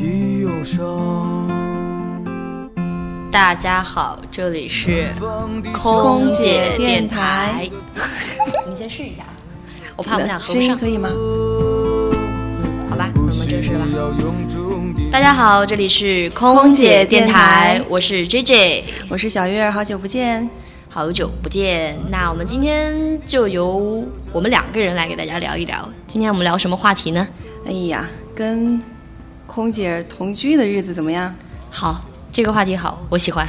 [0.00, 1.46] 的忧伤。
[3.30, 5.08] 大家好，这里是
[5.74, 7.68] 空姐电台。
[8.66, 9.24] 你先试一下，
[9.96, 10.78] 我怕我们俩合不上。
[10.78, 11.10] 可以吗？
[12.88, 13.86] 好吧，那我们正式吧。
[15.12, 20.48] 大家好，这里是空姐电台，我是 J J，我是小月，好久不见，
[20.88, 21.98] 好久不见。
[22.10, 25.86] 那我们今天就由我们两个人来给大家聊一聊。
[26.06, 27.28] 今天我们聊什么话题呢？
[27.66, 28.80] 哎呀，跟
[29.50, 31.34] 空姐同居的日子怎么样？
[31.70, 33.44] 好，这个话题好，我喜欢。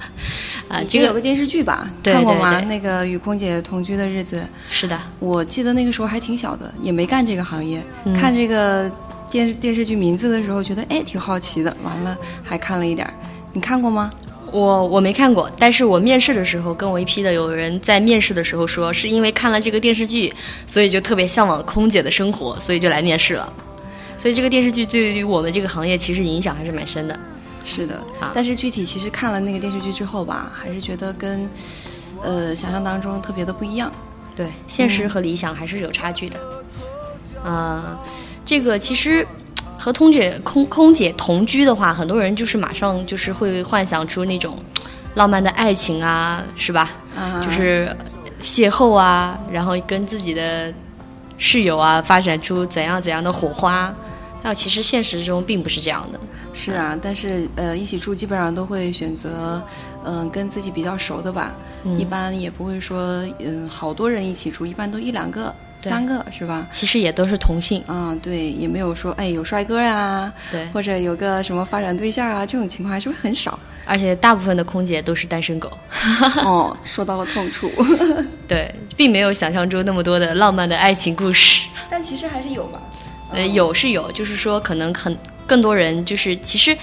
[0.68, 2.58] 啊，这个有个电视剧吧，看过吗？
[2.62, 4.42] 那个与空姐同居的日子。
[4.70, 7.82] 是的，我记得那个时候还挺小的，也没干这个行业。
[8.18, 8.90] 看这个
[9.30, 13.06] 电视电视剧名字的时候，觉得哎挺好奇的，完了还看了一点。
[13.52, 14.10] 你看过吗？
[14.50, 20.32] 我我没看过，但是我面试的时候跟我一批的有人在面试的时候说，是因为看了这个电视剧，
[20.66, 23.52] 所以就特别向往空姐的生活，所以就来面试了。
[24.24, 27.20] 所以这个电视剧对于我们这个行业其实影响还是蛮深的。
[27.62, 28.02] 是的，
[28.34, 31.46] 但是具体其实看了那个电视剧之后吧，还是觉得跟
[32.22, 33.92] 呃想象当中特别的不一样。
[34.34, 36.40] 对，现实和理想还是有差距的。
[37.44, 37.98] 呃，
[38.46, 39.26] 这个其实
[39.78, 44.58] 和空姐空空姐同居的话，很多人就是马上就是会幻想出那种
[45.16, 46.92] 浪漫的爱情啊，是吧？
[47.14, 47.94] 啊，就是
[48.42, 50.72] 邂逅啊，然后跟自己的
[51.36, 53.94] 室友啊发展出怎样怎样的火花。
[54.44, 56.20] 那其实现实中并不是这样的。
[56.52, 59.60] 是啊，但是呃，一起住基本上都会选择，
[60.04, 61.54] 嗯，跟自己比较熟的吧。
[61.98, 66.66] 一般也不会说，嗯，好多人一起住，一般都一两个、三个，是吧？
[66.70, 67.82] 其实也都是同性。
[67.86, 73.58] 啊，对，也没有说，哎，有帅哥呀，对，或者有个什么发展对象啊，这种情况还是会很少。
[73.86, 75.70] 而且大部分的空姐都是单身狗。
[76.44, 77.70] 哦， 说到了痛处。
[78.46, 81.68] 对，并没有想象中那么多的浪漫的爱情故事。
[81.90, 82.80] 但其实还是有吧。
[83.34, 85.16] 呃，有是有，就是说可能很。
[85.46, 86.74] 更多人就是其实，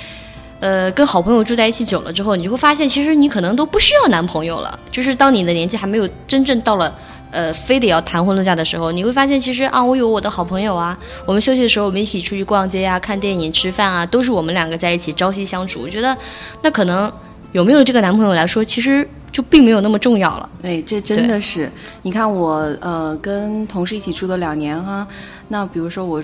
[0.59, 4.79] 呃，跟好朋友住在一起久了之后，你就会发现，其实你可能都不需要男朋友了。
[4.91, 6.93] 就是当你的年纪还没有真正到了，
[7.31, 10.95] 呃，非得要谈婚论嫁的时候，你会发现，其实啊，我有我的好朋友啊，
[11.25, 15.81] 我们休息的时候，我们一起出去逛街呀、看电影、吃饭啊，都是我们两个在一起朝夕相处。
[15.81, 16.15] 我觉得，
[16.61, 17.11] 那可能
[17.51, 20.47] 有没有这个男朋友来说，其实就并没有那么重要了。
[20.61, 21.71] 哎，这真的是，
[22.03, 25.07] 你看我呃，跟同事一起住了两年哈，
[25.47, 26.21] 那比如说我。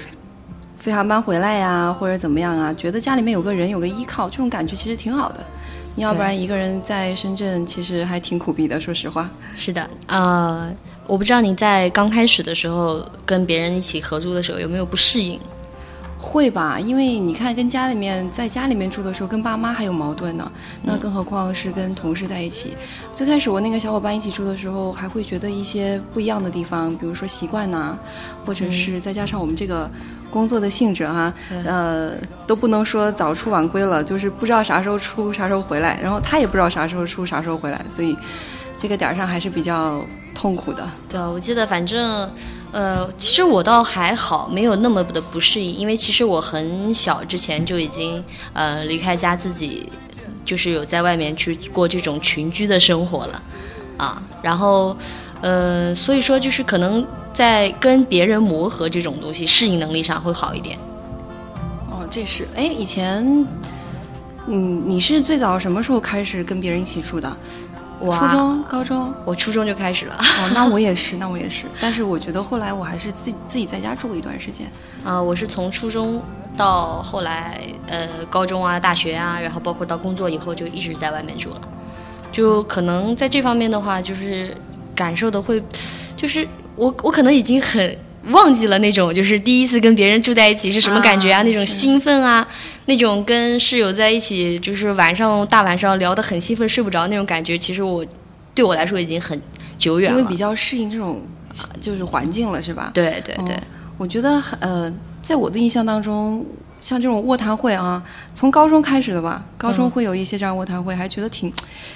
[0.88, 2.74] 飞航班回来呀，或者怎么样啊？
[2.74, 5.46] 觉得家里面有个人，有个依靠，这种感觉其实挺好的。
[5.96, 8.80] 你要不然一个人在深圳，其实还挺苦逼的。
[8.80, 9.86] 说实话，是的。
[10.08, 10.72] 呃，
[11.06, 15.38] 我不知道你在刚开始的时候跟别人一起合租的时候有没有不适应。
[16.20, 22.74] 会吧，因为你看，跟家里面在家里面住的时候，跟爸妈还有矛盾呢，那更何况是跟同事在一起。
[23.14, 27.96] 最开始我那个小伙伴一起住的时候，还会觉得一些不一样的地方，比如说习惯呐，
[28.44, 29.88] 或者是再加上我们这个
[30.32, 31.34] 工作的性质哈，
[31.66, 32.12] 呃，
[32.46, 38.16] 都不能说早出晚归了，就是不知道啥时候出，啥时候回来，然后他也不知道啥时候出，啥时候回来，所以
[38.78, 40.04] 这个点儿上还是比较
[40.36, 40.88] 痛苦的。
[41.10, 42.30] 对，我记得反正。
[42.74, 48.22] 呃，其实我倒还好，没有那么的不适应，因为其实我很小之前就已经
[48.52, 49.90] 呃离开家，自己
[50.44, 53.42] 就是有在外面去过这种群居的生活了，
[53.96, 54.96] 啊，然后
[55.40, 57.04] 呃，所以说就是可能
[57.38, 60.75] 在跟别人磨合这种东西，适应能力上会好一点。
[61.88, 63.24] 哦，这是，哎，以前，
[64.48, 67.38] 嗯，你是最早什么时候开始跟别人一起住的？
[68.00, 70.16] 我初中、高中，我初中就开始了。
[70.19, 71.66] 哦，那我也是， 那我也是。
[71.80, 74.66] 但是我觉得后来我还是自己自己在家住过一段时间。
[75.04, 76.19] 啊，我是从初中
[76.57, 81.62] 到后来，呃，高中啊、大学啊，然后包括到工作以后，就一直在外面住了。
[82.31, 84.57] 就可能在这方面的话，就是
[84.95, 85.62] 感受的会，
[86.16, 87.97] 就是我我可能已经很。
[88.31, 91.44] 忘记了那种，就是第一次跟别人住在一起是什么感觉啊？
[91.44, 92.45] 那种兴奋啊，
[92.88, 97.57] 那种跟室友在一起，就是晚上大晚上聊得很兴奋，睡不着那种感觉。
[97.57, 98.06] 其实我
[98.53, 99.41] 对我来说已经很
[99.77, 101.24] 久远了，因为比较适应这种
[101.79, 102.91] 就是环境了，是吧？
[102.94, 103.56] 对对对，
[103.97, 106.45] 我觉得呃，在我的印象当中。
[106.79, 108.01] 像这种卧谈会啊，
[108.33, 109.44] 从高中开始的吧。
[109.57, 111.51] 高中会有一些这样卧谈会，还觉得挺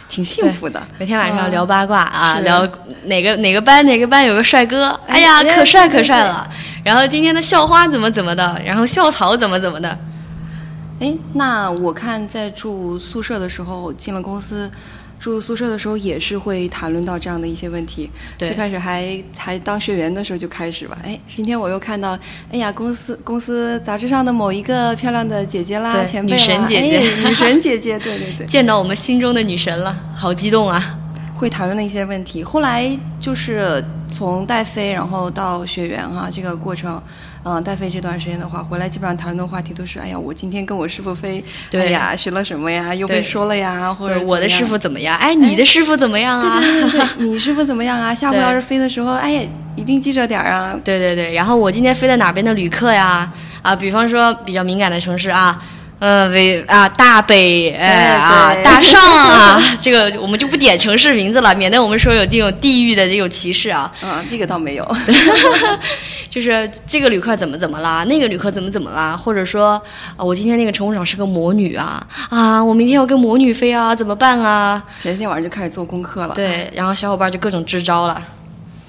[0.10, 0.82] 挺幸福的。
[0.98, 2.68] 每天晚上聊八卦啊，聊
[3.06, 6.50] 哪个哪个班哪个班有个帅哥，哎呀，可帅可帅了。
[6.84, 9.98] 然后今天的校花怎么怎么的，然后校草怎么怎么的。
[11.00, 14.70] 哎，那我看在住宿舍的时候，进了公司。
[15.22, 18.10] 住宿舍的时候也是会谈论到这样的一些问题。
[18.40, 20.98] 对最开始还还当学员的时候就开始吧。
[21.04, 22.18] 哎，今天我又看到，
[22.52, 30.98] 哎呀，公司公司杂志上的某一个漂亮的姐姐啦，前辈啦，女神姐姐哎女神姐姐，对对对，见到我们心中的女神了，好激动啊！
[31.36, 32.44] 会谈论的一些问题。
[32.44, 32.90] 后来
[33.20, 37.02] 就是从带飞，然后到学员哈、这个过程，
[37.44, 45.18] 嗯、带飞这段时间的话，回来基本上谈论的话题都是，哎呀，我今天跟我师傅飞，对哎呀，学了什么呀，又被说了呀，或者我的师傅怎么样？
[45.18, 46.60] 哎，你的师傅怎么样啊？
[46.60, 48.14] 对对对对， 你师傅怎么样啊？
[48.14, 49.42] 下回要是飞的时候，哎呀，
[49.76, 50.76] 一定记着点儿啊。
[50.84, 53.32] 对对对，然后我今天飞在哪边的旅客呀？
[53.64, 55.60] 啊，比方说比较敏感的城市啊，
[56.00, 63.92] 呃，北啊大北，哎啊大上啊， 这个我们就不点城市名字了，免得我们说有这种地域的这种歧视啊。
[64.04, 64.88] 嗯，这个倒没有。
[66.32, 69.74] 就是这个旅客怎么怎么啦，那个旅客怎么怎么啦，或者说，
[70.16, 74.82] 啊，我今天那个乘务长是个魔女啊，啊，我明天要跟魔女飞啊，怎么办啊？
[74.98, 78.22] 前一天晚上就开始做功课了。，对，然后小伙伴就各种支招了。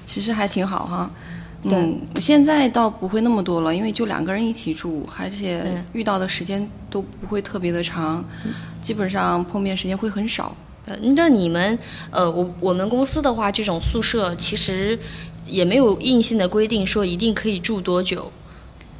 [0.05, 1.11] 其实还挺好哈。
[1.61, 5.61] 对嗯，现在倒不会那么多了，因为就两个人一起住，而且
[5.91, 8.23] 遇到的时间都不会特别的长，
[8.81, 10.55] 基本上碰面时间会很少。
[10.85, 11.77] 呃，那你们，
[12.11, 14.99] 呃，我我们公司的话，这种宿舍其实
[15.45, 18.31] 也没有硬性的规定说一定可以住多久，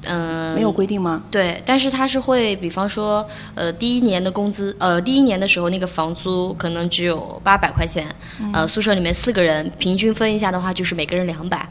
[0.06, 1.24] 嗯、没有规定吗？
[1.32, 3.26] 对，但是它是会，比方说，
[3.56, 8.06] 呃，第一年的工资，呃，第一年的时候那个房租可能只有八百块钱，
[8.52, 11.68] 呃，宿舍里面四个人平均分一下的话，就是每个人两百，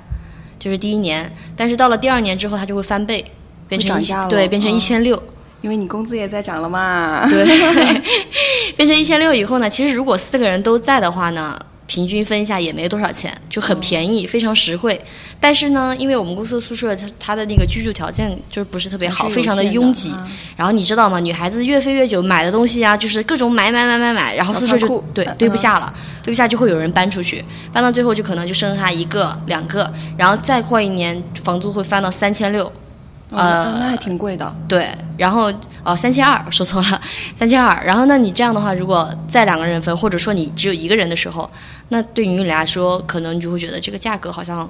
[0.59, 3.25] 就是第一年，但是到了第二年之后，它就会翻倍，
[3.69, 5.23] 变成对，变成嗯一千六。
[5.61, 7.29] 因为你工资也在涨了嘛。
[7.31, 7.45] 对，
[8.77, 11.57] 变成一千六以后呢，其实如果四个人都在的话呢，
[11.93, 14.99] 平均分一下也没多少钱，就很便宜，非常实惠。
[15.39, 20.11] 但是呢，因为我们公司的宿舍它它的那个居住条件就是不是特别好，非常的拥挤。
[20.13, 21.21] 啊然后你知道吗？
[21.21, 25.93] 女孩子越飞越久，买的东西啊，就是各种买买买买买，然后宿舍就对堆不下了，
[26.23, 27.45] 堆不下就会有人搬出去，
[27.75, 32.73] 搬到最后就可能就剩下一个两个，然后再过一年房租会翻到三千六。
[33.33, 34.55] 哦呃那那还挺贵的。
[34.69, 35.53] 对，然后
[35.83, 37.01] 哦，三千二，说错了，
[37.35, 37.85] 三千二。
[37.85, 41.51] 然后那你这样的话，如果再两个人分，或者说你只有一个人的时候，
[41.89, 44.69] 那对于你来说，可能你就会觉得这个价格好像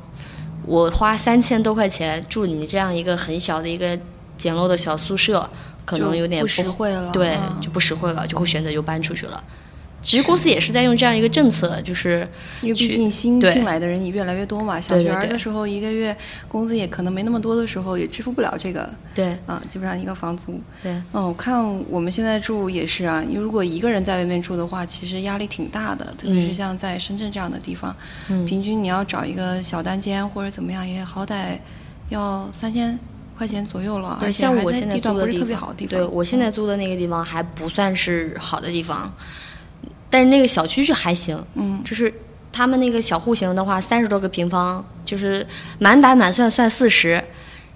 [0.65, 3.99] 我花三千多块钱住你这样一个很小的一个
[4.39, 5.49] 简陋的小宿舍，
[5.85, 9.43] 可能有点不实惠了对啊，就不实惠了，就会选择就搬出去了。
[10.03, 12.29] 其实公司也是在用这样一个政策，就是
[12.61, 16.15] 因为毕竟新进来的人也越来越多嘛，小学儿的时候一个月
[16.49, 20.61] 工资也可能没那么多的时候，也支付不了这个对啊，基本上一个房租。
[20.83, 27.95] 对嗯，我看我们现在住也是啊，因为如果一个人在外面住的话，其实压力挺大的，特别是嗯像在深圳这样的地方，
[28.29, 31.59] 嗯平均你要找一个小单间或者怎么样，也好歹
[32.09, 32.99] 要三千
[33.39, 35.99] 块钱左右了，而且像我现在地段不是租的地方特别好的地方。
[35.99, 39.13] 对我现在租的那个地方还不算是好的地方，
[40.13, 42.13] 但是那个小区就还行，嗯，就是
[42.53, 45.47] 他们那个小户型的话，三十多个平方，就是
[45.79, 47.25] 满打满算算四十，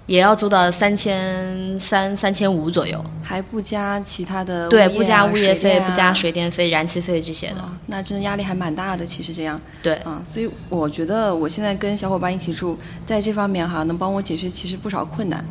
[0.05, 3.03] 也要租到三千三三千五左右。
[3.23, 7.57] 还不加其他的对，物业不加啊物业费，不加啊水电费、燃气费这些的。
[7.57, 9.03] 啊，那真的压力还蛮大的。
[9.03, 15.43] 其实这样，对，啊，所以我觉得我现在跟小伙伴一起住，在这方面哈，能帮我解决其实不少困难，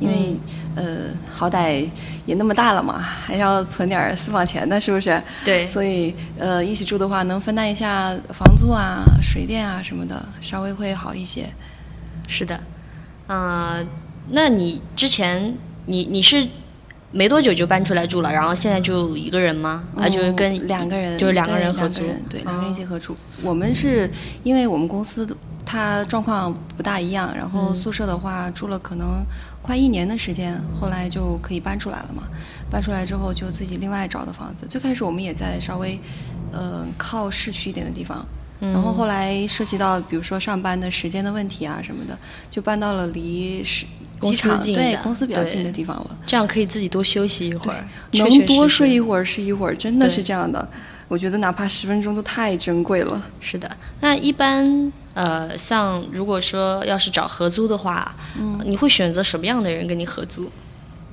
[0.00, 0.36] 因为、
[0.74, 1.88] 呃，好歹
[2.26, 5.22] 也那么大了嘛，还要存点儿私房钱的，是不是？
[5.44, 11.46] 对所以呃，一起住的话，能分担一下房租啊、水电啊什么的，稍微会好一些。
[12.26, 12.58] 是的。
[13.28, 13.86] 嗯、
[14.30, 16.46] 那你之前你你是
[17.10, 19.84] 没多久就搬出来住了，然后现在就一个人吗？
[19.96, 23.16] 啊，就是嗯跟两个人，就是两个人合租对，两个人一哦起合租。
[23.42, 24.10] 我们是
[24.42, 25.24] 因为我们公司
[25.74, 29.24] 的它状况不大一样，然后嗯宿舍的话住了可能
[29.60, 32.22] 快一年的时间，后来就可以搬出来了嘛。
[32.70, 34.66] 搬出来之后就自己另外找的房子。
[34.68, 35.98] 最开始我们也在稍微
[36.52, 38.24] 呃靠市区一点的地方。
[38.60, 42.16] 然后后来涉及到，比如说上班的时间的问题啊什么的，
[42.50, 43.84] 就搬到了离市
[44.18, 46.16] 公机场司近对公司比较近的地方了。
[46.24, 50.66] 这样可以自己多休息一会儿，确能多睡一会儿是一会儿，真的是这样的。
[51.08, 53.22] 我觉得哪怕十分钟都太珍贵了。
[53.38, 60.50] 是的，那一般呃，像如果说要是找合租的话，嗯你会选择什么样的人跟你合租？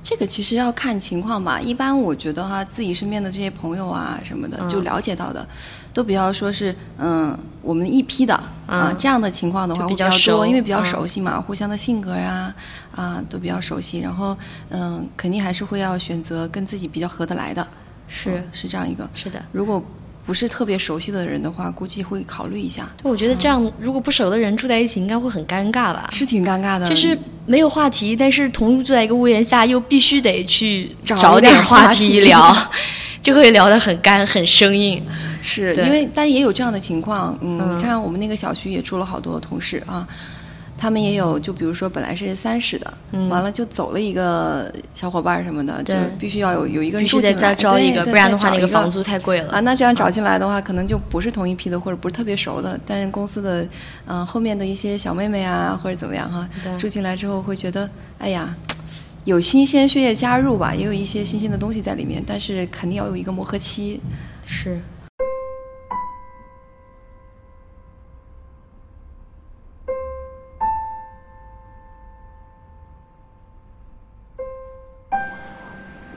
[0.02, 1.60] 这个其实要看情况吧。
[1.60, 5.46] 一般我觉得哈，自己身边的这些朋友啊什么的，嗯就了解到的，
[5.94, 12.52] 都比较说是嗯，我们一批的啊嗯这样的情况的话会比较多，因为比较嗯熟悉嘛，互相的性格呀
[12.96, 14.00] 啊都比较熟悉。
[14.00, 14.36] 然后
[14.70, 17.64] 嗯，肯定还是会要选择跟自己比较合得来的。
[18.08, 19.08] 是嗯是这样一个。
[19.14, 19.80] 是的，如果
[20.24, 22.88] 不是特别熟悉的人的话，估计会考虑一下。
[23.02, 26.08] 我觉得这样，如果不熟的人住在一起，应该会很尴尬吧？
[26.12, 32.56] 是挺尴尬的，就是没有话题，但是同住在一个屋檐下，又必须得去找点话题聊，
[33.20, 35.02] 就会聊得很干、很生硬。
[35.44, 37.36] 是因为，但也有这样的情况。
[37.42, 40.06] 嗯，你看我们那个小区也住了好多同事啊。
[40.82, 42.92] 他们也有，就比如说本来是三十的，
[43.30, 49.52] 完了就走了一个小伙伴什么的，就必须要有有一个人住进来，再招一个，不然的话那个房租太贵了。
[49.52, 49.60] 啊。
[49.60, 53.64] 那这样找进来的话，可能就不是同一批的，或者不是特别熟的，但是公司的
[54.06, 58.52] 嗯后面的一些小妹妹啊，或者怎么样哈，住进来之后会觉得，哎呀，
[59.24, 64.00] 有新鲜血液加入吧，也有一些新鲜的东西在里面，但是肯定要有一个磨合期，
[64.44, 64.80] 是。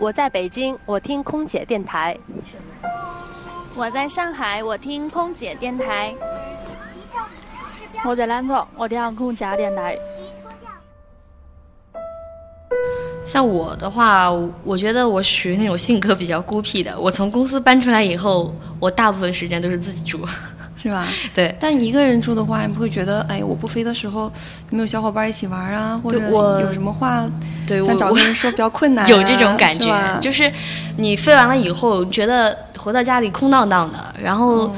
[0.05, 2.15] 我在北京，我听空姐电台；
[3.73, 6.13] 我在上海，我听空姐电台；
[8.05, 9.97] 我在兰州，我听空姐电台。
[13.25, 14.29] 像我的话，
[14.63, 16.99] 我觉得我属于那种性格比较孤僻的。
[16.99, 20.23] 我从公司搬出来以后，我大部分时间都是自己住。
[20.85, 21.07] 是吧？
[21.33, 24.31] 对，但一个人住的话，你不会觉得，哎，我不飞的时候
[24.69, 25.99] 有没有小伙伴一起玩啊？
[26.03, 27.25] 或者有什么话
[27.65, 29.05] 对想找个人说比较困难？
[29.09, 30.51] 有这种感觉，就是
[30.97, 34.13] 你飞完了以后，觉得回到家里空荡荡的。
[34.21, 34.71] 然后，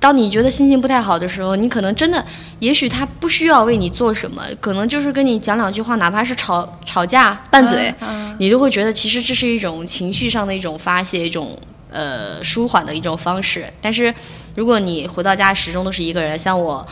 [0.00, 2.24] 当你觉得心情不太好的时候，你可能真的，
[2.58, 7.94] 也许他不需要为你做什么，可能就是跟你讲两句话，哪怕是吵吵架拌嘴，
[8.40, 11.56] 你都会觉得其实这是一种情绪上的一种发泄，一种。
[11.94, 13.64] 呃，舒缓的一种方式。
[13.80, 14.12] 但是，
[14.56, 16.84] 如果你回到家始终都是一个人，像我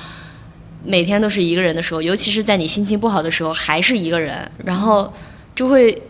[0.85, 5.13] 每天都是一个人的时候，尤其是在你心情不好的时候，还是一个人，然后
[5.55, 6.01] 就会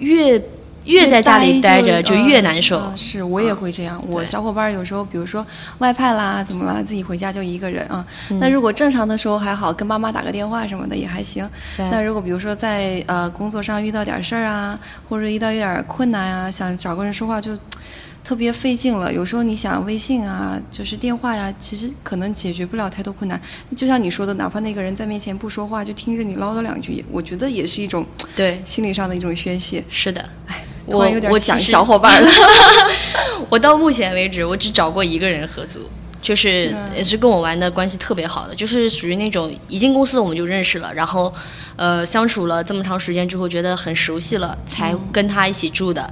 [0.00, 0.42] 越
[0.84, 2.92] 越在家里待着就越难受。
[2.96, 4.02] 是我也会这样。
[4.08, 5.46] 我小伙伴有时候，比如说
[5.78, 8.04] 外派啦，怎么啦，自己回家就一个人啊。
[8.40, 11.48] 那如果正常的时候还好，跟妈妈打个电话什么的也还行。
[11.76, 14.78] 那如果比如说在呃工作上遇到点事儿啊，
[15.08, 17.56] 或者遇到一点困难啊，想找个人说话就。
[18.30, 23.40] 特别费劲了，有时候你想微信啊，就是电话呀，其实可能解决不了太多困难。
[23.76, 28.06] 就像你说的，哪怕那个人在面前不说话，就听着你唠叨两句，我觉得也是一种
[28.36, 29.82] 对心理上的一种宣泄。
[29.90, 32.30] 是的，哎，我有点想小伙伴了。
[33.50, 35.80] 我到目前为止，我只找过一个人合租，
[36.22, 41.34] 就是也是跟我玩的关系特别好的，就是属于那种一进公司我们就认识了，然后
[41.74, 46.08] 呃相处了这么长时间之后，觉得很熟悉了，才跟他一起住的。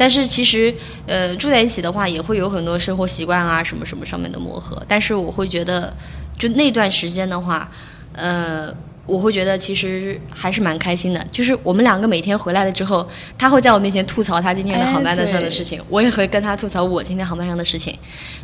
[0.00, 0.74] 但是其实，
[1.06, 4.82] 呃，住在一起的话，也会有很多生活习惯啊，什么什么上面的磨合。
[4.88, 5.94] 但是我会觉得，
[6.38, 7.70] 就那段时间的话，
[8.14, 11.22] 呃，我会觉得其实还是蛮开心的。
[11.30, 17.94] 就是我们两个每天回来了之后，他会在我面前吐槽他今天的航班的上的事情，我也会跟他吐槽我今天航班上的事情。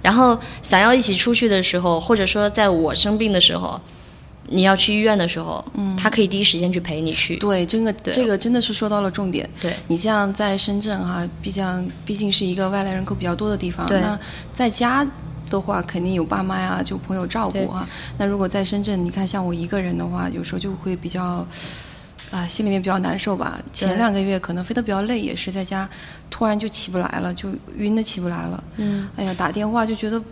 [0.03, 3.81] 然后想要一起出去的时候，或者说在我生病的时候。
[4.49, 7.37] 你要去医院的时候，嗯，他可以第一时间去陪你去。
[7.37, 9.49] 对，真的，这个真的是说到了重点。
[9.61, 13.87] 对，你像在深圳哈，毕竟毕竟是一个外来人口比较多的地方。
[13.89, 14.19] 那
[14.55, 15.07] 在家
[15.51, 17.89] 的话，肯定有爸妈呀，就朋友照顾啊。
[18.19, 21.45] 那如果在深圳，你看像我一个人的话，有时候就会比较
[22.31, 23.59] 啊，心里面比较难受吧。
[23.73, 25.89] 前两个月可能飞得比较累，也是在家，
[26.31, 28.65] 突然就起不来了，就晕的起不来了。
[28.77, 29.09] 嗯。
[29.17, 30.23] 哎呀，打电话就觉得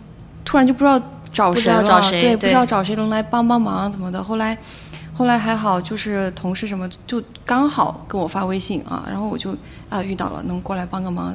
[0.45, 1.01] 突然就不知道。
[1.35, 1.83] 找谁了？
[1.83, 4.23] 对，不知道找谁能来帮帮忙怎么的？
[4.23, 4.57] 后来，
[5.13, 9.55] 后来还好，就是同事什么就刚好跟我发微信啊，然后我就。
[9.87, 11.33] 啊，遇到了能过来帮个忙，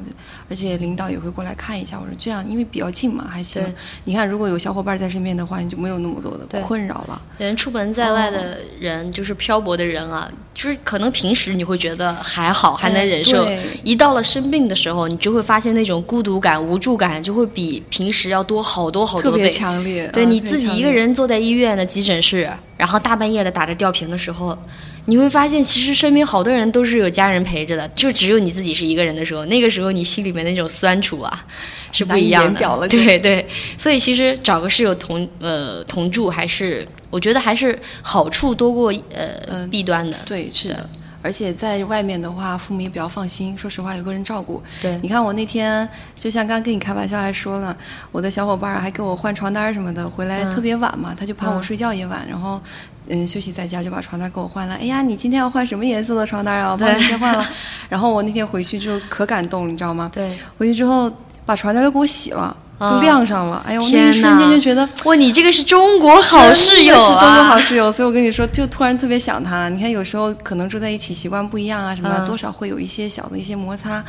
[0.49, 1.97] 而且领导也会过来看一下。
[1.97, 3.63] 我说这样，因为比较近嘛，还行。
[4.03, 7.19] 你看，如果有小伙伴在身边的话，你就没有那么多的困扰了。
[7.37, 13.47] 人出门在外的人，就是漂泊的人啊，就是可能平时你会觉得还好，还能忍受。
[13.83, 19.37] 一到了生病的时候，你就会发现那种孤独感、无助感就会比平时要多好多好多倍。
[19.37, 20.07] 特别强烈。
[20.13, 24.57] 对你自己一个人坐在医院的急诊室，然后大半夜的打着吊瓶的时候。
[25.05, 31.43] 你会发现，其实身边好多人都是有家人陪着的，就只有你自己是一个人的时候，那个时候你心里面那种酸楚啊，
[31.91, 32.87] 是不一样的。
[32.87, 33.43] 对对，
[33.79, 40.17] 所以其实找个室友同呃同住，还是我觉得还是好处多过呃弊端的。
[40.25, 40.89] 对，是的。
[41.23, 43.55] 而且在外面的话，父母也比较放心。
[43.55, 44.59] 说实话，有个人照顾。
[44.81, 45.87] 对，你看我那天，
[46.17, 47.77] 就像刚跟你开玩笑还说了，
[48.11, 52.59] 我的小伙伴还给我换床单什么的，回来特别晚嘛，他就怕我睡觉也晚，然后。
[53.07, 54.75] 嗯，休息在家就把床单给我换了。
[54.75, 56.71] 哎呀，你今天要换什么颜色的床单啊？
[56.71, 57.45] 我帮你先换了。
[57.89, 60.09] 然后我那天回去就可感动了，你知道吗？
[60.13, 60.37] 对。
[60.57, 61.11] 回去之后
[61.45, 63.63] 把床单都给我洗了，都晾上了。
[63.65, 67.23] 哎呦，我那一瞬间就觉得，哇，你这个是中国好室友啊！
[67.23, 69.69] 中国好室友，所以我跟你说，就突然特别想他。
[69.69, 74.03] 你看，有时候可能住在一起习惯不一样啊，什么多少会有一些小的一些摩擦，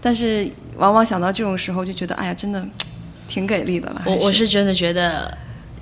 [0.00, 2.64] 但是往往想到这种时候，就觉得哎呀，真的。
[3.28, 4.02] 挺给力的了。
[4.04, 5.32] 我我是真的觉得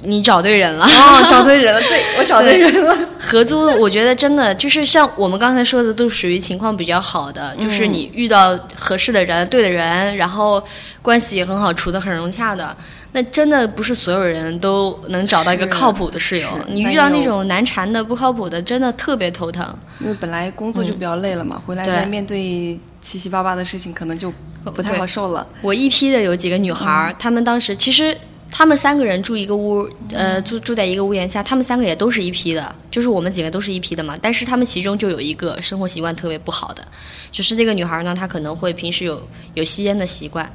[0.02, 0.84] 你找对人了。
[0.84, 2.96] 哦，找对人了，对 我找对人了。
[3.18, 10.62] 合租，我觉得真的就是像我们刚才说的，都属于情况比较好的，就是你遇到合适的人、对的人，然后
[11.02, 12.76] 关系也很好，处得很融洽的。
[13.12, 19.66] 那真的不是所有人都能找到一个靠谱的室友，你遇到那种难缠的、不靠谱的，真的特别头疼。
[19.98, 24.32] 因为本来工作就比较累了嘛，回来再面对七七八八的事情，可能就
[24.64, 25.44] 不太好受了。
[25.60, 28.16] 我一批的有几个女孩儿，她们当时其实
[28.50, 34.16] 她们三个人住一个屋，呃，住住在一个屋檐下，他们三个也都是一批的，就是我们几个都是一批的嘛。
[34.20, 36.84] 但是他们其中就有一个生活习惯特别不好的，
[37.30, 40.50] 就是这个女孩儿呢，她可能会平时有有吸烟的习惯。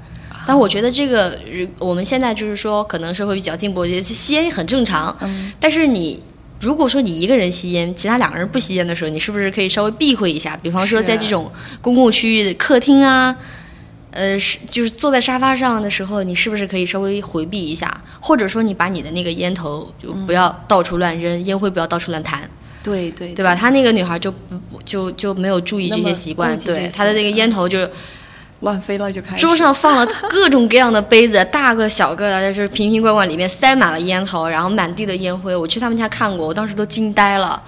[0.47, 5.17] 但我觉得这个，呃我们现在就是说，可能社会比较进步，吸烟很正常。
[5.59, 6.21] 但是你
[6.59, 10.55] 如果说你一个人吸烟，其他两个人不吸烟的时候，你是不是可以稍微避讳一下？
[10.61, 13.35] 比方说在这种公共区域的客厅啊，
[14.15, 17.93] 呃，是就是坐在沙发上的时候，你是不是可以稍微回避一下？
[18.21, 22.49] 或者说你把你的那个烟头就不要到处乱扔，烟灰不要到处乱弹，
[22.81, 23.53] 对对对吧？
[23.53, 27.87] 她那个女孩就不不就就没有注意这些习惯，对她的那个烟头就
[28.61, 29.41] 乱飞了就开始。
[29.41, 35.53] 桌上放了各种各样的杯子， 大个小个的，就是瓶瓶罐罐，里面塞满了烟头，然后满地的烟灰。
[35.53, 37.61] 我去他们家看过，我当时都惊呆了。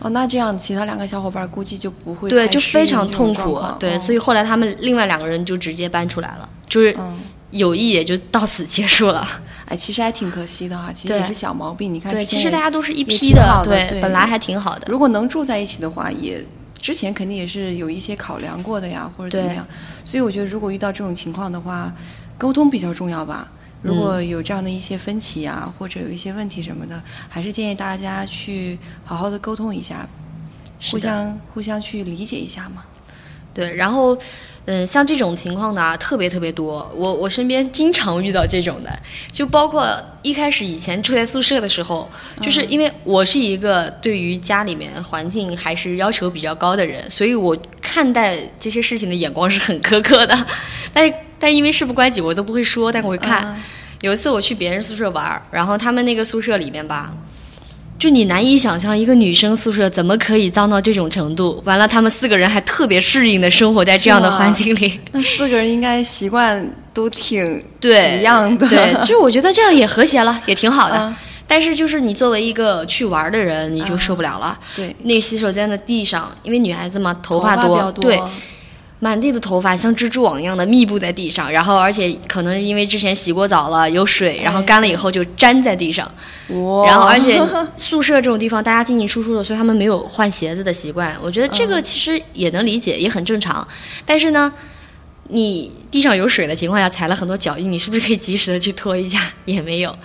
[0.00, 3.60] 哦，那这样其他两个小伙伴估计就不会对，就非常痛苦。
[3.78, 7.18] 对，哦所以后来他们另外两个人就直接搬出来了，就是嗯
[7.50, 9.26] 友谊也就到此结束了。
[9.66, 11.92] 哎，其实还挺可惜的哈，其实也是小毛病。
[11.94, 14.82] 你看其实大家都是一批的对，对本来还挺好的。
[14.88, 16.44] 如果能住在一起的话，也
[16.80, 19.64] 之前肯定也是有一些考量过的呀，或者怎么样。
[20.04, 21.92] 所以我觉得，如果遇到这种情况的话，
[22.38, 23.46] 沟通比较重要吧。
[23.82, 30.08] 如嗯果有这样的一些分歧啊，或者有一些问题什么的，还是建议大家去好好的沟通一下，
[30.90, 32.84] 互相互相去理解一下嘛。
[33.52, 34.16] 对，然后，
[34.66, 36.88] 嗯，像这种情况呢，特别特别多。
[36.94, 38.90] 我我身边经常遇到这种的，
[39.32, 42.08] 就包括一开始以前住在宿舍的时候，
[42.40, 50.46] 就是因为我是一个对于家里面环境还是要求比较高的人，所以我看待这些事情的眼光是很苛刻的。
[50.94, 53.44] 但是，但因为事不关己，我都不会说，但我会看。
[53.46, 53.62] 嗯
[54.02, 57.12] 有一次我去别人宿舍玩儿，然后他们那个宿舍里面吧。
[57.98, 61.62] 就你难以想象，一个女生宿舍怎么可以脏到这种程度？
[61.66, 64.98] 完了，他们四个人还特别适应的生活在这样的环境里。
[65.12, 68.66] 那四个人应该习惯都挺对，一样的。
[68.70, 70.96] 对，就是我觉得这样也和谐了，也挺好的。
[70.96, 71.14] 嗯
[71.46, 74.56] 但是就是你作为一个去玩的人，你就受不了了。
[74.76, 78.22] 对，那个洗手间的地上，因为女孩子嘛，头发多，对，
[79.00, 86.06] 满地的头发像蜘蛛网一样的密布在地上，然后而且可能是因为之前洗过澡了，有水，然后干了以后就粘在地上。
[86.48, 87.40] 哇然后而且
[87.74, 91.16] 宿舍这种地方，大家进进出出的，所以他们没有换鞋子的习惯。
[91.22, 93.66] 我觉得这嗯个其实也能理解，也很正常。
[94.04, 94.52] 但是呢，
[95.30, 99.18] 你地上有水的情况下踩了很多脚印，你是不是可以及时的去拖一下？
[99.44, 99.96] 也没有。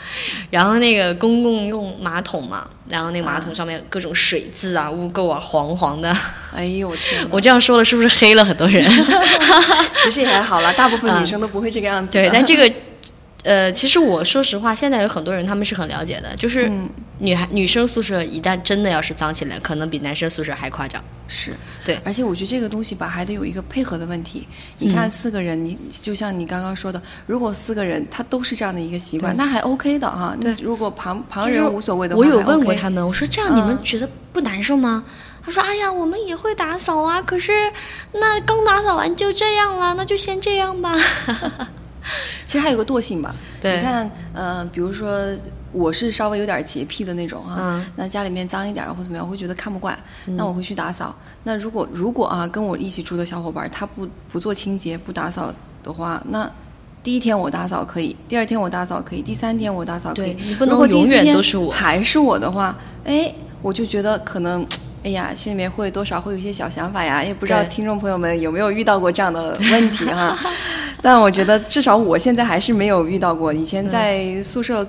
[0.50, 6.16] 然后那个公共用马桶嘛，然后那个马桶上面各种水渍啊、污垢啊，黄黄的。
[6.56, 7.28] 哎呦我天！
[7.32, 8.90] 我这样说了，是不是黑了很多人？
[9.96, 12.22] 其实也还好啦，大部分女生都不会这个样子的。
[12.22, 12.76] 对，但这个，
[13.46, 21.02] 呃，其实我说实话，现在有很多人他们是很了解的，就是嗯女孩、女生宿舍一旦真的要是脏起来，可能比男生宿舍还夸张。
[21.28, 21.52] 是
[21.84, 24.48] 对而且我觉得这个东西吧，还得有一个配合的问题。
[24.80, 30.36] 你看四个人，你就像你刚刚说的，如果四个人他都是这样的一个习惯，那还 OK 的哈。
[30.42, 35.04] 对如果旁旁人无所谓的话，我有问过他们，我说这样你们嗯觉得不难受吗？
[35.44, 37.52] 他说：“哎呀，我们也会打扫啊，可是
[38.14, 40.96] 那刚打扫完就这样了，那就先这样吧。
[42.46, 43.36] 其实还有个惰性吧。
[43.62, 45.28] 对你看，呃，比如说
[45.72, 51.16] 我是稍微有点洁癖的那种哈，嗯那家里面脏一点或怎么样，我会觉得看不惯，那我会去打扫。
[51.44, 56.50] 那如果如果啊，跟我一起住的小伙伴他不不做清洁不打扫的话，那。
[57.04, 60.36] 第一天我打扫可以，第二天我打扫可以，第三天我打扫可以。
[60.42, 64.66] 你不能永远都是我还是我的话，哎，我就觉得可能，
[65.06, 70.36] 哎呀，心里面会多少会有一些小想法呀，也不知道听众朋友们有没有遇到过这样的问题哈。
[71.00, 74.86] 但我觉得至少我现在还是没有遇到过，以前在宿舍。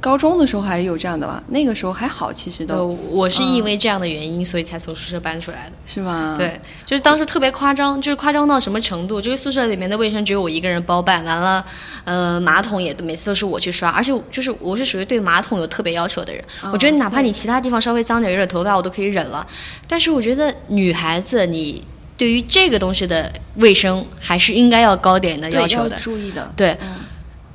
[0.00, 5.72] 高中的时候还有这样的吧，那个时候还好，其实呃，都我是因为这样的原因，所以才从宿舍搬出来的。
[5.86, 9.20] 是吗？，对，就是当时特别夸张，就是夸张到什么程度？
[9.20, 11.64] 这个宿舍里面的卫生只有我一个人包办，完了，
[12.04, 16.42] 呃，马桶也每次都是我去刷，而且就是我是属于对马桶有特别要求的人。
[16.72, 19.46] 我觉得哪怕你其他地方稍微脏点，有点头发我都可以忍了，
[19.86, 21.84] 但是我觉得女孩子你
[22.16, 25.96] 对于这个东西的卫生还是应该要高点的要求的。
[25.98, 26.50] 注意的。
[26.56, 26.88] 对，嗯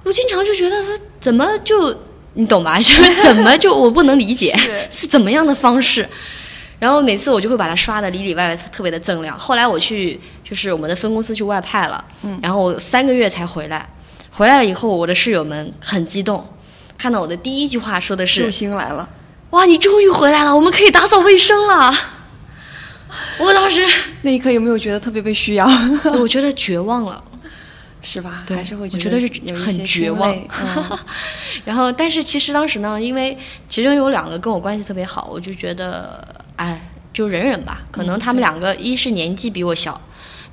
[0.03, 0.75] 我经常就觉得
[1.19, 1.91] 怎么就
[2.35, 2.77] 你懂吧？
[2.77, 4.55] 就 是怎么就我不能理解
[4.91, 6.07] 是怎么样的方式。
[6.77, 9.37] 然后每次我就会把它刷的里里外外特别的锃亮。
[9.39, 12.03] 后来我去就是我们的分公司去外派了，
[12.43, 13.87] 然后我三个月才回来。
[14.29, 16.45] 回来了以后，我的室友们很激动，
[16.97, 19.07] 看到我的第一句话说的寿是星来了
[19.51, 21.89] ，：“哇，你终于回来了，我们可以打扫卫生了。”
[23.39, 23.81] 我当时，
[24.23, 25.65] 那一刻有没有觉得特别被需要？
[26.19, 27.23] 我觉得绝望了。
[28.05, 28.43] 是吧？
[28.45, 30.99] 对还是会我觉得是很绝望嗯
[31.65, 33.35] 然后，但是其实当时呢，因为
[33.67, 36.23] 其中有两个跟我关系特别好，我就觉得，
[36.55, 36.79] 哎，
[37.11, 37.81] 就忍忍吧。
[37.91, 39.99] 可能他们两个，一是年纪比我小，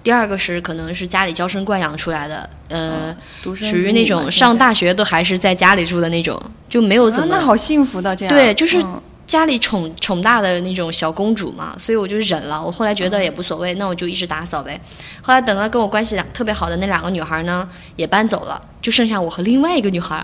[0.03, 8.35] 第二个是可能是家里娇生惯养出来的，呃，独生属于那种上大学都还是在家里住的那种，就没有怎么、啊那好幸福的这样。
[8.35, 12.63] 对，就是嗯家里宠宠大的那种小公主嘛，所以我就忍了。
[12.63, 14.79] 我后来觉得也无所谓，那我就一直打扫呗。
[15.23, 17.67] 后来等到跟我关系两特别好的那两个女孩呢，
[17.97, 20.23] 也搬走了，就剩下我和另外一个女孩。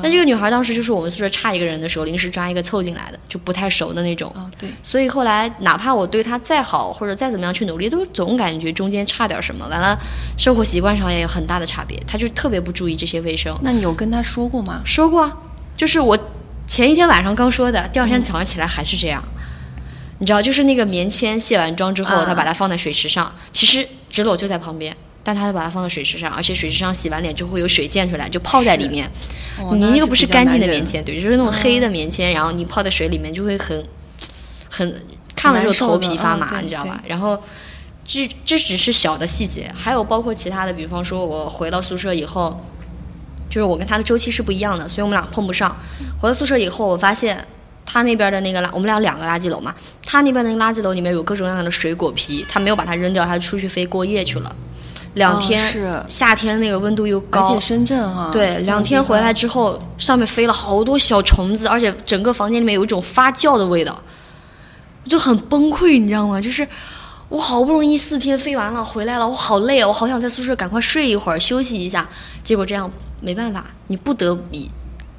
[0.00, 4.32] 那这个女孩当时就是我们宿舍差一个人的时候，临时抓一个凑进来的，就不太熟的那种。
[4.36, 9.66] 哦，对，所以后来哪怕我对她再好，或者再怎么样去努力，都总感觉中间差点什么。
[9.66, 9.98] 完了，
[10.38, 12.00] 生活习惯上也有很大的差别。
[12.06, 13.56] 她就特别不注意这些卫生。
[13.62, 14.82] 那你有跟她说过吗？
[14.84, 15.36] 说过啊，
[15.76, 16.16] 就是我
[16.66, 19.22] 前一天晚上刚说的，第二天早上起来还是这样。
[20.18, 29.06] 你知道，就是那个棉签卸完妆之后，啊他把它放在水池上，其实纸篓就在旁边，但他把它放在水池上，而且水池上洗完脸之后会有水溅出来，就泡在里面。
[29.60, 33.84] 哦你那个不是干净的棉，签，对，就是那种黑的棉签，然后你泡在水里面就会很
[34.70, 35.02] 很
[35.34, 37.02] 看了之后头皮发麻，你知道吧？
[37.06, 37.42] 然后
[38.04, 42.64] 这这只是小的细节，还有包括其他的，比方说我回到宿舍以后，
[43.48, 45.76] 就是我跟他的周期是不一样的，所以我们俩碰不上。
[46.20, 47.44] 回到宿舍以后，我发现
[47.84, 54.54] 他那边的那个垃，我们俩两个垃圾楼嘛，他那边的那个垃圾楼里面有各种各样的水果皮，他没有把它扔掉，他出去飞过夜去了。
[55.14, 63.98] 两哦天，是夏天那个温度又高而，且深圳哈，对，两天回来之后，上面飞了好多小虫子，而且整个房间里面有一种发酵的味道，
[65.06, 66.38] 就很崩溃，你知道吗？
[66.38, 66.68] 就是
[67.28, 72.08] 我好不容易四天飞完了，回来了，我好累啊，我好想在宿舍赶快睡一会儿，休息一下。
[72.44, 74.70] 结果这样没办法，你不得已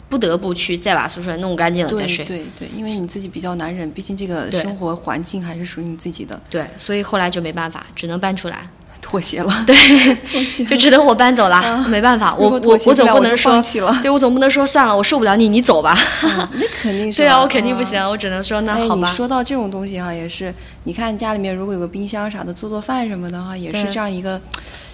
[0.07, 2.23] 不得不去再把宿舍弄干净了再睡。
[2.23, 8.69] 对对，因为你自己比较难忍，毕竟这个生活环境还是属于你自己的，对，所以后来就没办法，只能搬出来，
[9.01, 9.63] 妥协了。
[9.65, 9.75] 对
[10.15, 13.61] 妥协就只能我搬走了，没办法，我我我总不能说
[14.01, 15.97] 对我总不能说算了，我受不了你，你走吧。
[16.23, 19.09] 嗯那肯定是 对啊，我肯定不嗯行，我只能说那哎，好吧。
[19.09, 24.39] 你说到这种东西哈、也是，你看家里面如果有个冰箱啥的，做做饭什么的哈，也是这样一个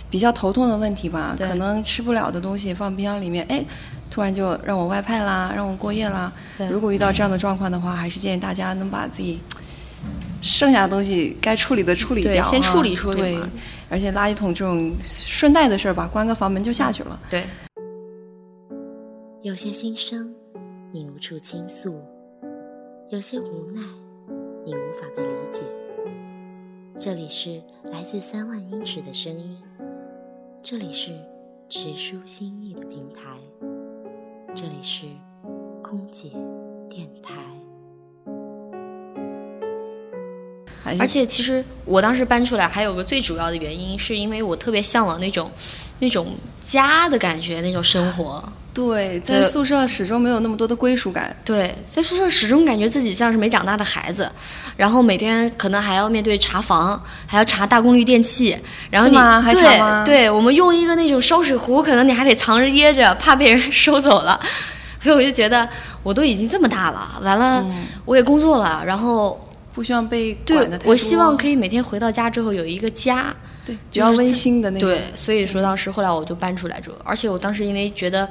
[0.10, 1.36] 比较头痛的问题吧。
[1.38, 3.64] 可能吃不了的东西放冰箱里面，哎，
[4.12, 6.68] 突然就让我外派啦，让我过夜啦对。
[6.70, 9.40] 如果遇到这样的状况的话，还是建议大家能把自己
[10.44, 13.50] 剩下的东西该处理的处理掉啊，先处理处理对嘛，
[13.90, 17.18] 而且垃圾桶这种顺带的事儿吧，关个房门就下去了。
[17.30, 17.46] 对，
[19.42, 20.36] 有些心声，
[20.92, 21.94] 你无处倾诉；
[23.10, 23.82] 有些无奈，
[24.66, 25.62] 你无法被理解。
[27.00, 29.58] 这里是来自三万英尺的声音，
[30.62, 31.12] 这里是
[31.70, 33.22] 直抒心意的平台，
[34.54, 35.06] 这里是
[35.82, 36.30] 空姐
[36.90, 37.34] 电台。
[41.00, 45.50] 而且其实我当时搬出来还有个最主要的原因，是因为我特别向往那种
[46.00, 46.28] 那种
[46.62, 48.44] 家的感觉，那种生活。
[48.74, 51.36] 对，在宿舍始终没有那么多的归属感。
[51.46, 54.28] 对，在宿舍始终感觉自己像是没长大的孩子，
[54.76, 58.58] 然后每天可能还要面对查房，还要查大功率电器，
[58.90, 64.40] 然后你是吗还查吗对对，我们用一个那种烧水壶，可能你还得藏着掖着，怕被人 收走了。
[65.00, 65.70] 所以我就觉得
[66.02, 69.40] 我都已经这么大了，完了、嗯我也工作了，然后
[69.74, 70.92] 不希望被对管的太多。
[70.92, 73.36] 我希望可以每天回到家之后有一个家。
[73.66, 74.90] 对，比较温馨的那种。
[74.90, 78.30] 对，所以说当时后来我就搬出来住，而且我当时因为觉得，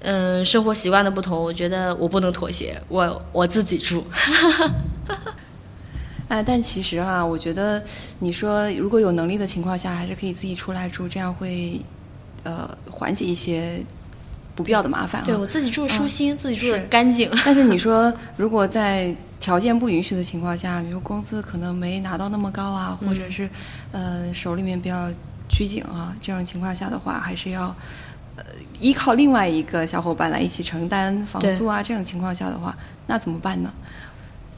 [0.00, 4.02] 嗯，生活习惯的不同，我觉得我不能妥协，我我自己住。
[6.28, 7.84] 哎，但其实啊，我觉得
[8.20, 11.78] 你说如果有能力的情况下，还是可以自己出来住，这样会
[12.42, 13.84] 呃缓解一些
[14.54, 15.24] 不必要的麻烦、啊。
[15.24, 17.30] 对我自己住舒心，自己住的干净。
[17.44, 23.48] 但是你说，如果在条件不允许的情况下，比如工资可能没拿到那么高啊，或者是
[23.90, 25.10] 呃手里面比较
[25.48, 27.74] 拘谨啊，这种情况下的话，还是要
[28.36, 28.44] 呃
[28.78, 31.82] 依靠另外一个小伙伴来一起承担房租啊。
[31.82, 33.72] 这种情况下的话，那怎么办呢？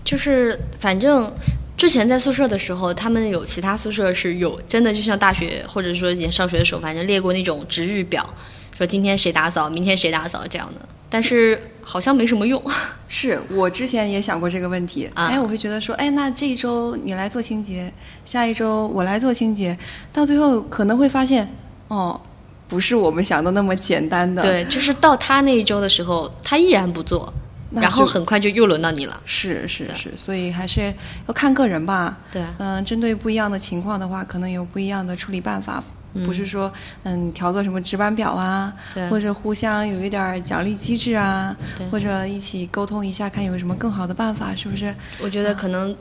[0.04, 1.33] 就是反正
[1.78, 8.28] 之前在宿舍的时候，他们有其他宿舍是有真的就像大学或者说以前上学的时候，反正列过那种值日表，
[8.76, 10.88] 说今天谁打扫，明天谁打扫这样的。
[11.08, 12.60] 但是好像没什么用。
[13.06, 17.92] 是我之前也想过这个问题，啊哎，我会觉得说，哎，那这一周你来做清洁，
[18.26, 19.78] 下一周我来做清洁，
[20.12, 21.48] 到最后可能会发现，
[21.87, 22.20] 哦，
[22.66, 27.32] 不是我们想的那么简单的。，对，就是到他那一周的时候，他依然不做，
[27.70, 29.20] 然后很快就又轮到你了。
[29.24, 30.92] 是是是，所以还是
[31.28, 32.18] 要看个人吧。
[32.32, 35.84] 对嗯、针对不一样的情况的话，可能有不一样的处理办法。
[36.24, 36.72] 不是说
[37.03, 38.72] 嗯调个什么值班表啊，
[39.11, 41.57] 或者互相有一点儿奖励机制啊，
[41.90, 44.94] 或者一起沟通一下，看有什么更好的办法，是不是？
[45.20, 45.96] 我觉得可能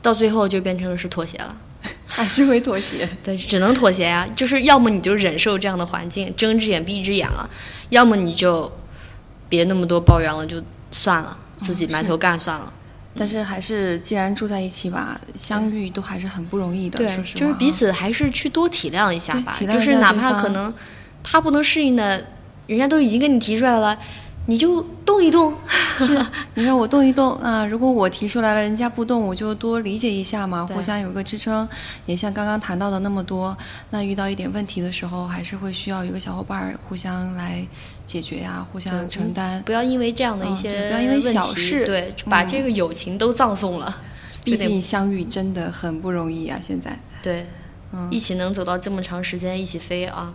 [0.00, 1.56] 到最后就变成是妥协了。
[2.06, 3.08] 还是会妥协。
[3.22, 7.48] 对，只能妥协呀、就是要么你就忍受这样的环境，睁一只眼闭一只眼了；
[7.90, 8.70] 要么你就
[9.48, 12.72] 别那么多抱怨了，就算了，自己埋头干算了。
[13.18, 16.98] 但是还是既然住在一起吧，相遇都还是很不容易的。
[16.98, 17.70] 对说，实话，就是彼。
[17.70, 19.56] 此还是去多体谅一下吧。
[19.60, 20.72] 就是哪怕可能
[21.22, 22.24] 他不能适应的，
[22.66, 23.98] 人家都已经跟你提出来了，
[24.50, 25.52] 你就动一动。
[26.54, 27.66] 你让我动一动啊！
[27.66, 31.68] 如果我提出来了，人家不动，我就多理解一下嘛，互相有个支撑。
[32.06, 33.54] 也像刚刚谈到的那么多，
[33.90, 37.62] 那遇到一点问题的时候，还是会需要一个小伙伴儿互相来
[38.06, 39.62] 解决呀、互相承担。
[39.66, 43.94] 不要因为这样的一嗯些对不要因为小事对，把嗯这个友情都葬送了。
[44.44, 46.58] 毕竟相遇真的很不容易啊！
[46.62, 47.44] 现在，对，
[47.92, 50.32] 嗯，一起能走到这么长时间，一起飞啊，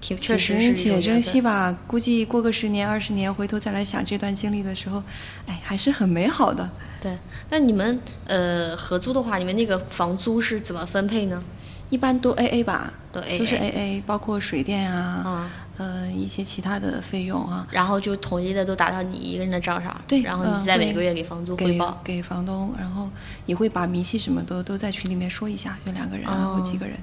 [0.00, 1.76] 挺确实是且珍惜吧。
[1.86, 5.02] 估计过个十年、二十年，回头再来想这段经历的时候，
[5.46, 6.68] 哎，还是很美好的。
[7.00, 7.16] 对，
[7.48, 11.42] 那你们呃合租的话，你们那个房租是怎么分配呢？
[11.88, 17.66] 一般都 A A 吧，都 AA 都是 A A，包括水电啊，啊，呃，一些其他的费用啊。
[17.72, 22.00] 然后就统一的都打到你一个人的账上，对然后你嗯对再每个月给房租汇给报。
[22.04, 23.08] 给房东，然后
[23.44, 26.96] 也会把明细什么都都在群里面说一下，有两个人啊、哦或几个人。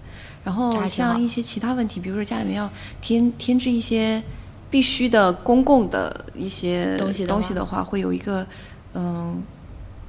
[0.46, 2.70] 然后像一些其他问题，比如说家里面要
[3.02, 4.24] 添添置一些
[4.72, 8.48] 必须的公共的一些东西的话的话，会有一个
[8.94, 9.44] 嗯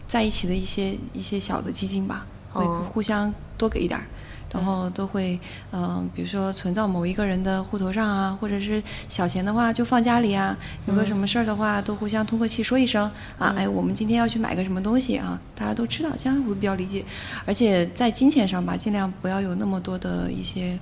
[0.09, 4.05] 在一起的一些一些小的基金吧，会哦互相多给一点儿。
[4.51, 5.39] 然后都会，
[5.73, 10.57] 嗯、比如说存到某一个人的户头上啊，或者是小钱的话就放家里啊。
[10.87, 13.05] 有个什么事儿的话，都互相通个气说一声
[13.39, 17.05] 啊，哎，我们今天要去买个什么东西啊，大家都知道，这样会比较理解。
[17.45, 20.79] 而且在金钱上吧，尽量不要有那么多的一些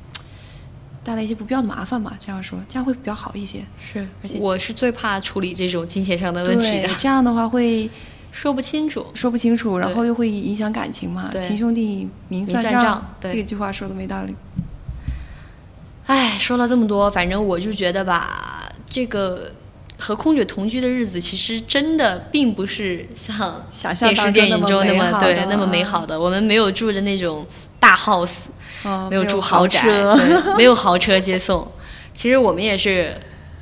[1.03, 3.65] 带来一些不必要的麻烦吧，这样说，这样会比较好一些。
[3.81, 7.91] 是，而且我是最怕处理这种金钱上的问题的，，这样的话会
[8.37, 9.07] 说不清楚。
[9.15, 11.31] 说不清楚，然后又会影响感情嘛。
[11.33, 14.37] 对亲兄弟明算账对这句话说的没道理。
[16.05, 19.53] 唉，说了这么多，反正我就觉得吧，这个
[19.99, 26.21] 和空姐同居的日子，其实真的并不是像想象电视当中电影中那么对美好的那么美好的。
[26.21, 27.47] 我们没有住的那种
[27.81, 28.35] 大 house，
[28.85, 29.83] 嗯，没有住豪宅，
[30.59, 31.67] 没有豪车接送。
[32.13, 33.15] 其实我们也是，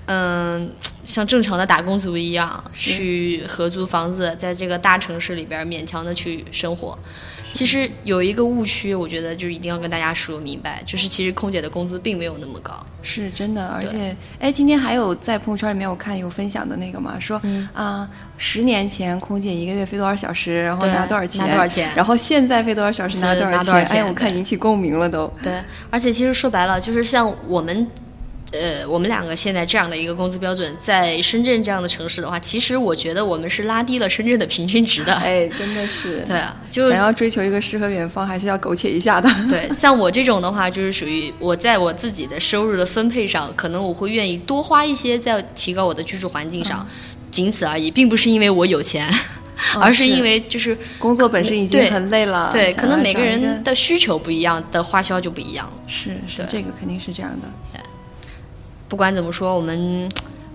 [0.06, 0.68] 嗯，
[1.04, 6.98] 像正常的打工族一样，去合租房子，在这个大城市里边勉强的去生活。
[7.52, 12.74] 其实有一个误区，我觉得就一定要跟大家说明白，就是其实空姐的工资并没有那么高。
[13.02, 25.30] 是真的，而且，哎，今天还有在朋友圈里面我看有分享的那个嘛，说嗯啊，十年前空姐一个月飞多少小时，然后拿多少钱，拿多少钱然后现在飞多少小时拿多拿多少钱哎，我看引起共鸣了都。
[25.42, 27.86] 对，而且其实说白了，就是像我们，
[28.54, 35.12] 呃，我们两个现在这样的一个工资标准，在深圳这样的城市的话，其实我觉得我们是拉低了深圳的平均值的。
[35.14, 39.28] 哎，真的是， 对啊，就想要追求一个诗和远方，还是要苟且一下的。
[39.50, 46.86] 对，像我这种的话，就是属于我在我自己的收入的分配上，可能我会愿意多花一些在提高我的居住环境上，
[47.32, 49.12] 仅此而已，并不是因为我有钱，
[49.80, 55.68] 而是是因为就是工作本身已经很累了，对，可能每个人的需求不一样，的花销就不一样。
[55.88, 57.48] 是是对这个肯定是这样的。
[58.88, 60.08] 不管怎么说，我们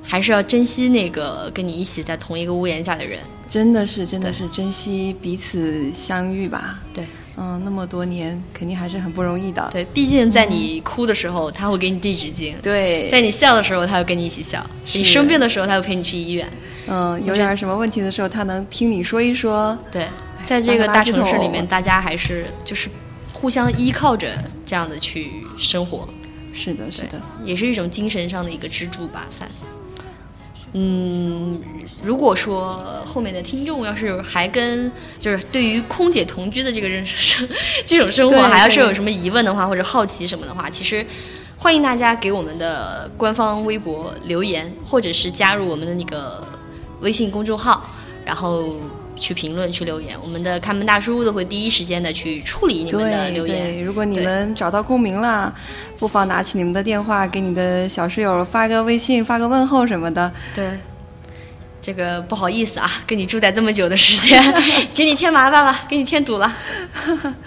[0.03, 3.19] 还是要珍惜那个跟你一起在同一个屋檐下的人。
[3.47, 6.79] 真的是，真的是珍惜彼此相遇吧。
[6.93, 7.03] 对
[7.35, 9.67] 嗯，那么多年，肯定还是很不容易的。
[9.71, 14.59] 对，毕竟在你哭的时候，他会给你递纸巾；对，在你笑的时候，他会跟你一起笑；
[14.93, 16.51] 你生病的时候，他会陪你去医院。
[16.87, 19.77] 嗯，有点什么问题的时候，他能听你说一说。
[19.89, 20.05] 对，
[20.43, 22.89] 在这个大城市里面，大家还是就是
[23.31, 24.27] 互相依靠着
[24.65, 26.07] 这样的去生活，
[26.53, 29.49] 是的，是的，，也是一种精神上的一个支柱吧，算。
[30.73, 31.59] 嗯，
[32.03, 37.49] 如果说后面的听众要是还跟就是对于空姐同居的这个认识生
[37.87, 41.03] 这种生活还要是有什么疑问的话，或者好奇什么的话，其实
[41.57, 46.45] 欢迎大家给我们的官方微博留言，或者是加入我们的那个
[47.01, 47.89] 微信公众号，
[48.23, 48.75] 然后
[49.19, 53.73] 去评论去留言，我们的看门大叔都会第一时间的去处理你们的留言。
[53.73, 53.81] 对。
[53.81, 55.53] 如果你们找到共鸣了，
[55.97, 60.31] 不妨拿起你们的电话，给你的小室友发个微信，发个问候什么的。
[60.55, 60.69] 对，
[61.81, 64.41] 这个不好意思啊，跟你住在这么久的时间，
[64.93, 66.51] 给你添麻烦了，给你添堵了，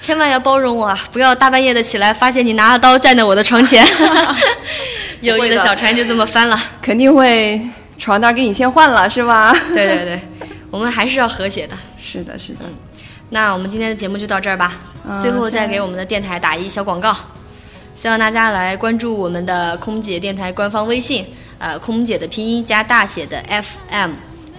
[0.01, 0.99] 千万要包容我啊！
[1.13, 3.85] 不要大半夜的起来，发现你拿着刀站在我的床前，
[5.21, 6.59] 友谊的小船就这么翻了。
[6.83, 7.61] 肯定会
[7.99, 9.55] 床单给你先换了，是吧？
[9.75, 10.21] 对对对，
[10.73, 11.77] 我们还是要和谐的。
[11.99, 12.61] 是的，是的。
[13.31, 14.75] 那我们今天的节目就到这儿吧，
[15.07, 17.15] 嗯最后再给我们的电台打一小广告。
[17.95, 21.25] 希望大家来关注我们的空姐电台官方微信，
[21.59, 23.41] 呃，空姐的拼音加大写的
[23.91, 24.13] FM，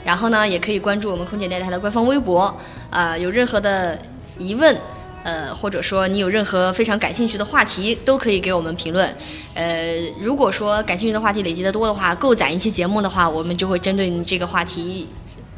[0.05, 2.55] 然后呢，也可以关注我们空姐电台的官方微博，
[2.91, 3.99] 呃，有任何的
[4.37, 4.77] 疑问。
[5.25, 9.07] 呃，或者说你有任何非常感兴趣的话题，都可以给我们评论。
[9.53, 15.07] 呃，如果说感兴趣的话题累积的多的话，够攒一期节目的话，我们就会针对你这个话题，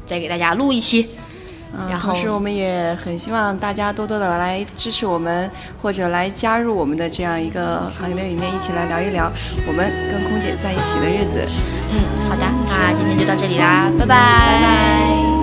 [0.05, 1.07] 再给大家录一期。
[1.89, 9.29] 然后，同时我们也很希望大家多多的来支持我们，或者来加入我们的这样一个行列里面，一起来聊一聊
[9.67, 11.45] 我们跟空姐在一起的日子。
[11.91, 14.15] 嗯，好的，那今天就到这里啦，拜拜。
[14.15, 15.35] 拜拜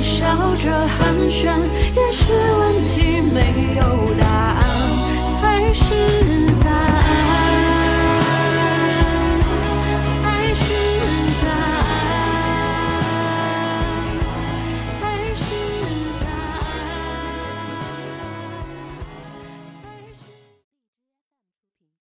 [0.00, 0.24] 笑
[0.56, 1.44] 着寒暄，
[1.94, 4.60] 也许问题没有答案，
[5.40, 5.84] 才是
[6.64, 6.87] 答案。